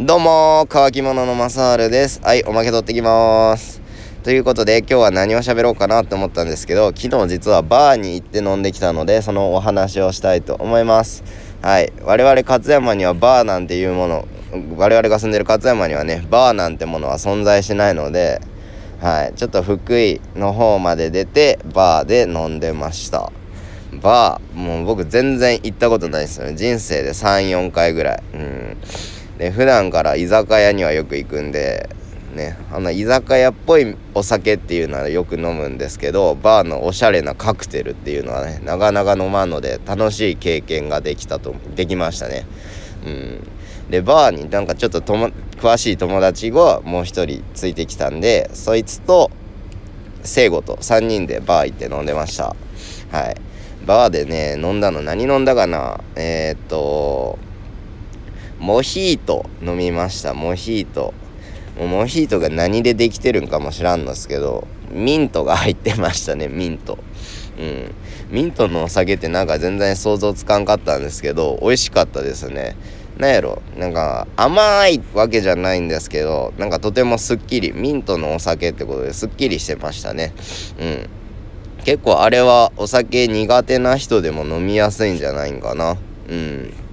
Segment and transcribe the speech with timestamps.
[0.00, 2.20] どうも乾き物のマサールです。
[2.20, 3.80] はいおまけ取ってきまーす。
[4.24, 11.22] ということで今日は何を喋ろうかなって思ったんですけど昨日実はバーに行って飲んできたのでそのお話をしたいと思います。
[11.62, 14.26] はい我々勝山にはバーなんていうもの
[14.76, 18.40] 我々が住んでる勝山にはねバーなんてものは存在しないので
[19.00, 23.30] はいちょっと福井の方まで出てバーで飲んでました。
[24.02, 26.56] バーもう僕全然行ったことないですよね。
[26.56, 28.22] 人生で34回ぐらい。
[28.34, 28.76] うん。
[29.38, 31.88] で普段から居酒屋にはよく行くんで
[32.34, 42.46] ねあの居酒屋っぽいお酒っていうのはよく飲むんですけどバーのおしゃれなカクテルっていうのはねなかなか飲まんので楽しい経験ができたとできましたね。
[43.04, 43.48] うん。
[43.90, 49.30] でバーになんかちょっとと詳しい友達がもう一人ついてきたんでそいつと
[50.22, 52.56] 聖子と3人でバー行って飲んでました。
[53.10, 53.36] はい。
[53.84, 56.00] バーでね飲んだの何飲んだかな？
[56.16, 57.38] えー、っと
[58.64, 60.32] モヒート飲みました。
[60.32, 61.12] モヒート。
[61.76, 66.98] モヒートが何でできてるんかも知らんのですけどミントが入ってましたねミント。
[67.58, 67.94] うん。
[68.30, 72.74] ミントのお酒ってなんか全然想像つかんかったんですけど美味しかったですね。
[73.18, 80.32] なんやろなんか甘いわけじゃないんですけどなんかとてもすっきりミントのお酒ってことですっきりしてましたね。
[80.80, 81.08] うん。
[81.84, 85.98] 結構あれはお酒苦手な人でも飲みやすいんじゃないんかな。
[86.30, 86.83] うん。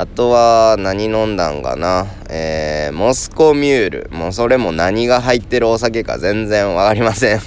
[0.00, 2.06] あとは何飲んだんかな。
[2.30, 4.10] えー、モスコミュール。
[4.12, 7.40] もうそれも何が入ってるお酒か全然わかりません。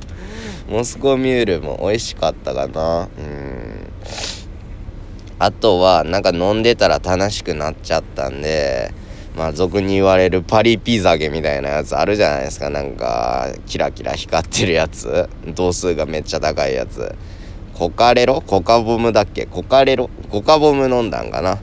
[0.68, 3.08] モスコミュールも美味しかったかな。
[3.18, 3.90] うん。
[5.38, 8.92] あとはなんか飲んでたら楽しくなっちゃったんで
[9.34, 12.68] まあ俗に言われるパリピ酒みたいなやつあるじゃないですか。
[12.68, 15.30] なんかキラキラ光ってるやつ。
[15.46, 17.14] 度数がめっちゃ高いやつ。
[17.72, 18.42] コカレロ？
[18.46, 19.46] コカボムだっけ？
[19.46, 20.10] コカレロ？
[20.28, 21.58] コカボム飲んだんかな。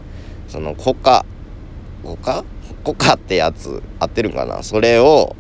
[0.54, 1.26] そのコカ。
[2.04, 2.46] コカ？
[2.84, 3.82] コカってやつ。
[4.00, 4.62] 合ってるんかな？
[4.62, 5.36] それを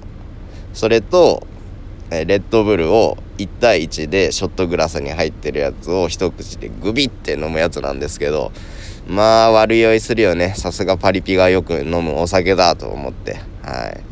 [0.73, 1.45] それと
[2.09, 8.51] えレッドブルを1対1でショットグラスに入ってるやつを一口でグビって飲むやつなんですけど
[9.07, 10.55] まあ悪酔いするよね。
[10.55, 13.33] さすがパリピがよく飲むお酒だと思って。
[13.61, 14.03] はい。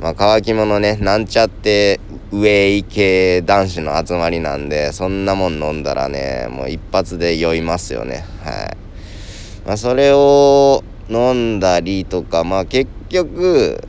[0.00, 0.96] まあ乾き物ね。
[0.96, 2.00] なんちゃって
[2.32, 8.24] ウェイ系男子の集まりなんでそんなもん飲んだらねもう一発で酔いますよね。
[8.42, 8.85] はい。
[9.66, 13.86] まあそれを飲んだりとかまあ結局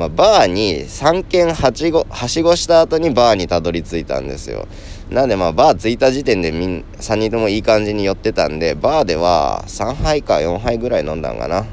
[0.00, 4.66] まあ、バーに3軒はしごはしごした後にバーにたどり着いたんですよ。
[5.10, 11.66] なんでまあバー着いた時点でみん3人ともいい感じに寄ってたんでバーでは3杯か4杯ぐらい飲んだんかな。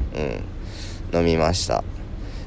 [1.14, 1.18] うん。
[1.18, 1.86] 飲みました。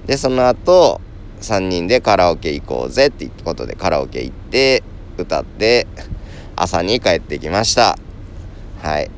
[0.05, 1.01] でその後
[1.41, 4.83] 3人でカラオケ行こうぜって言ったことでカラオケ行って
[5.17, 5.87] 歌って
[6.57, 7.97] 朝に帰ってきました。
[8.83, 9.11] はい。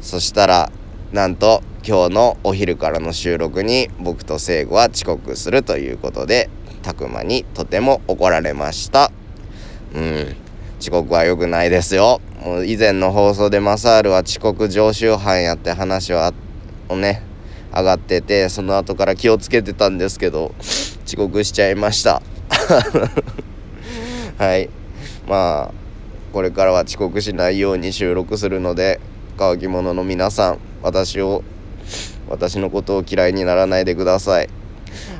[0.00, 0.70] そしたら
[1.12, 6.50] なんと今日のお昼からの収録に僕と聖子は遅刻するということで
[6.82, 9.12] たくまにとても怒られました。
[9.94, 10.36] うん。
[10.80, 12.20] 遅刻は良くないですよ。
[12.44, 16.32] もう以前の放送でマサールは遅刻常習犯やって話は
[16.88, 17.22] をね
[17.72, 20.54] 上がっててその後から気をつけてたんですけど
[21.06, 22.20] 遅刻しちゃいました。
[24.38, 24.68] はい。
[25.28, 25.74] まあ
[26.32, 29.00] これからは遅刻しないように収録するので
[29.36, 31.44] 乾き物の皆さん私を
[32.28, 34.48] 私のことを嫌いにならないでください。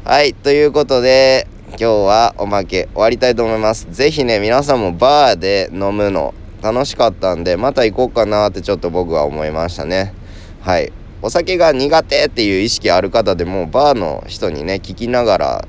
[0.04, 3.86] はいということで今日はおまけ終わりたいと思います。
[3.90, 10.14] 是非ね皆さんもバーで飲むの楽しかったんでまた行こうかなってちょっと僕は思いましたね。
[10.62, 10.92] はい。
[11.22, 15.68] お酒が苦手っていう意識ある方でもバーの人にね聞きながら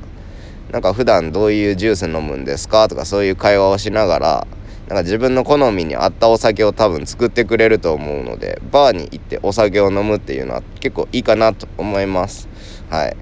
[0.71, 4.47] なんか普段どういうジュース飲むんですかとかそういう会話をしながら
[4.87, 12.47] なんか自分の好みに合ったお酒を多分作ってくれると思うのでバーに行ってお酒を飲むっていうのは結構いいかなと思います。
[12.89, 13.17] はい。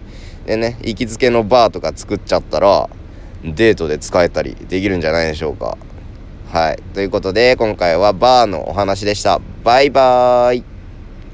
[0.46, 2.88] でね行きつけのバーとか作っちゃったら
[3.44, 5.78] デートで使えたりできるんじゃないでしょうか。
[6.52, 6.84] はい。
[6.94, 9.42] ということで今回はバーのお話でした。
[9.64, 10.75] バイバーイ。